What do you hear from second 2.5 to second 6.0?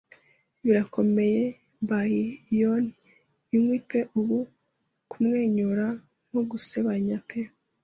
yon inkwi pe ubu kumwenyura